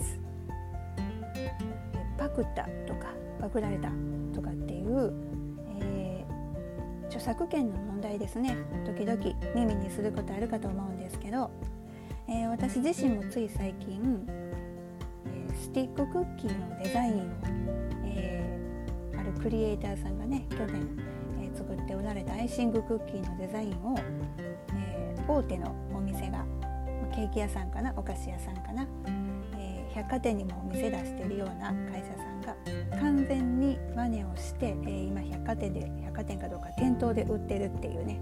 [0.00, 0.20] です。
[2.18, 3.90] パクったとかパクられた
[4.34, 5.12] とかっていう、
[5.80, 8.56] えー、著作権の問題ですね。
[8.84, 9.22] 時々
[9.54, 11.50] 耳にすることあるかと思うんですけど、
[12.28, 14.26] えー、私自身もつい最近、
[15.54, 17.24] スティッククッキーのデザインを、
[18.04, 18.58] え
[19.16, 20.86] あるクリエイターさんがね去年、
[21.40, 23.96] え作っておられたアイシングクッキーのデザインを、
[24.74, 26.44] え大手のお店が
[27.10, 28.86] ケーキ屋さんかなお菓子屋さんかな、
[29.94, 32.54] 百貨店にもお店出してるような会社さんが
[32.98, 38.20] 完全に真似をして、えー、今百貨店で百貨店かどうか店頭で売ってるっていうね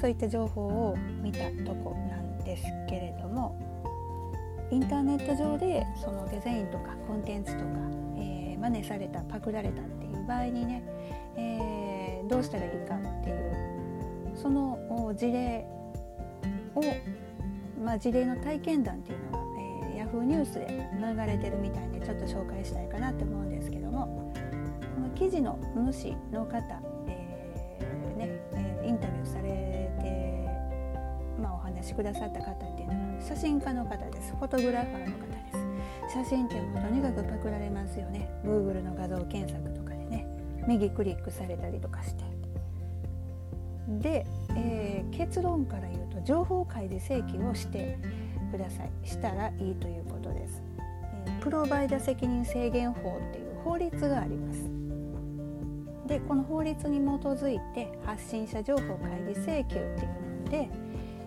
[0.00, 3.58] そういった情報を見たとこなんですけれども
[4.70, 7.66] インターネット上でそのデザインとかコンテンツとか、
[8.18, 10.82] えー、真似されたパクられたっていう場合にね、
[11.36, 15.64] えー、どうしたらいいかっていうその事例
[16.74, 16.82] を
[17.86, 19.45] まあ、事例の体験談っていうのが、
[20.06, 24.32] えー、ヤフーニュースで流れてるみたいでちょっと紹介したいかなって思うんですけども
[24.94, 30.48] この記事の主の方、えー、ねえー、インタビューされて、
[31.40, 34.34] まあ、お話しくださった方っていうのは写真家の方です。
[34.36, 35.36] フォトグラファーの方で
[36.08, 36.14] す。
[36.14, 38.30] 写真ってもうとにかくパクられますよね。
[38.44, 40.26] Google の画像検索とかでね
[40.66, 42.24] 右クリックされたりとかして。
[43.88, 47.98] で、えー、結論から言うと情報開示請求をして
[48.56, 48.90] ください。
[49.04, 50.62] したらいいということです、
[51.26, 54.70] えー、プロバイダ責任制限法っていう法律があります。
[56.06, 60.70] でこの法律に基づいて発信者情報開示請求っていうので、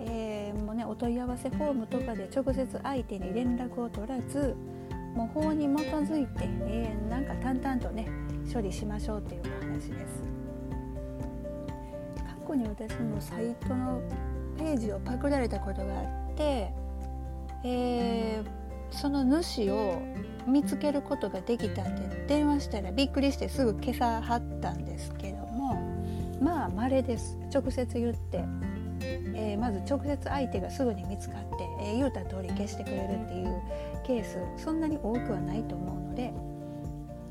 [0.00, 4.54] えー、もうねお問い合わせフォームとかで直接相手に連絡を取らず
[5.16, 8.08] もう法に基づいて、えー、なんか淡々とね
[8.52, 10.22] 処理しましょうっていう話です。
[12.16, 14.00] 過去に私もサイトの
[14.56, 16.72] ページをパクられたことがあって、
[17.64, 18.44] えー、
[18.90, 20.02] その主を
[20.46, 25.80] 見つけることができたんで電話したらびっくりしてすぐ消さはったんですけども
[26.40, 28.44] まあ稀です直接言って、
[29.34, 31.46] えー、まず直接相手がすぐに見つかって、
[31.82, 33.62] えー、言うた通り消してくれるっていう
[34.06, 36.32] ケースそんなに多くはないと思うので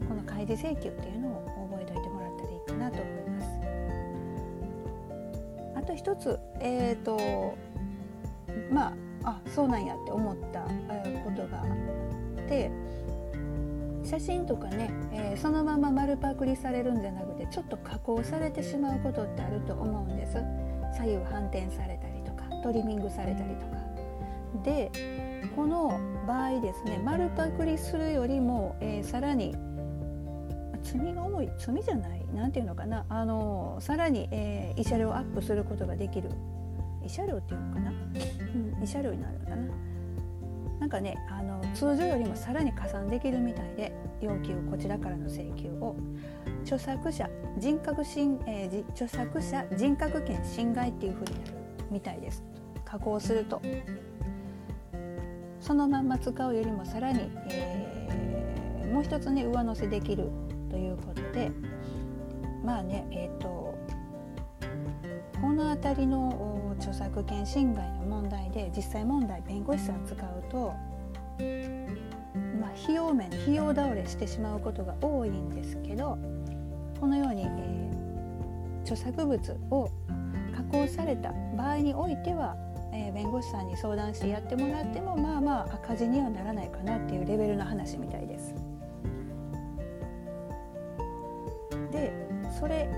[0.08, 3.50] この開示請求っていうのを覚えておいてもらったらいいかなと思います。
[5.76, 7.56] あと一つえっ、ー、と
[8.72, 10.62] まああそうなんやって思った
[11.24, 11.66] ことがあ
[12.42, 12.72] って
[14.04, 20.34] 写真とかね、えー、そのまま丸パクリされるんじゃなくてちょっと加工されてしまうことってあると思うんです。
[20.98, 23.80] 左右反転されたりとかトリミングされたりとか。
[24.64, 24.92] で
[25.56, 29.56] この場合ですね丸パクリするよりも、えー、さらに
[30.82, 36.30] 罪が重い罪じゃない何ていうのかなあのさらに、えー、慰謝料アップすることができる
[37.02, 39.68] 慰謝料っていうのかな、うん、慰謝料になるのかな。
[40.80, 45.96] なんかねあの通常よりもさらに加算できるみたいで要求こちらからの請求を
[46.62, 51.58] 著作者人格侵、えー、著作者人格権侵害っていうふうになる
[51.92, 52.44] みたいです。
[52.86, 53.62] 加工すると。
[55.60, 60.30] そのまんま使うよりもさらに、えー、もう一つね上乗せできる
[60.70, 61.52] ということで。
[62.64, 63.76] まあねえっ、ー、と
[65.42, 66.59] この辺りの著
[67.00, 70.74] 作権侵害の問題で実際問題弁護士さん使うと、
[72.60, 76.18] まあ、費用面費用倒れしてしまうことが多いんですけど
[77.00, 79.40] このように、えー、著作物
[79.72, 79.90] を
[80.54, 82.58] 加工された場合においては、
[82.92, 88.54] えー、弁護士さんに相談してやってもらってもまあまあ赤字にはならないかなっていうレベルの話みたいです。
[92.60, 92.90] それ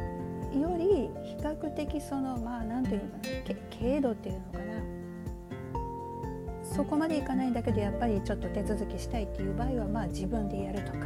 [0.59, 4.65] より比較的そのまあ何て言うのかな軽度っていうのかな。
[6.63, 10.99] そこまでいかないんだけどやっぱりちょっと手続きしたいっていう場合はまあ自分でやるとか。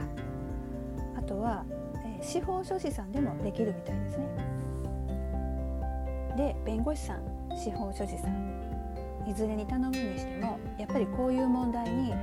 [1.17, 1.65] あとは、
[2.05, 4.25] えー、司法書士さんでもできるみたいですね。
[6.37, 7.21] で弁護士さん
[7.57, 8.55] 司法書士さん。
[9.27, 12.13] いずれに頼むにしてもやっぱりこういう問題に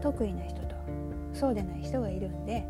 [0.00, 0.74] 得意な人と
[1.34, 2.64] そうでない人がいるんで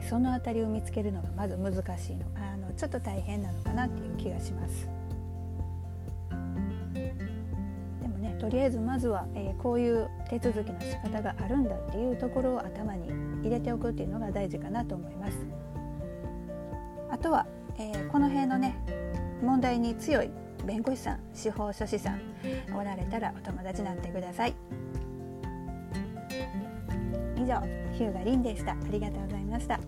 [0.00, 2.26] えその辺りを見つけるのがまず難しいの。
[2.34, 4.88] あのちょっと大変なのかなっていう気がします。
[8.00, 13.08] でもねとりあえずまずは、えー、こういう手続きの仕方があるんだっていうところを頭に
[13.42, 15.38] 入れておくっていうのが大事かなと思います。
[17.10, 17.46] あとは、
[17.78, 18.76] えー、この辺のね
[19.42, 20.30] 問題に強い
[20.64, 22.20] 弁護士さん司法書士さん
[22.74, 24.54] おられたらお友達になってください。
[27.36, 27.60] 以上
[27.92, 29.78] 日向凛でしたありがとうございました